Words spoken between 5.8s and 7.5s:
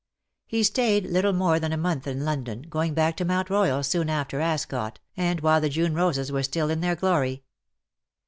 roses were still in their glory.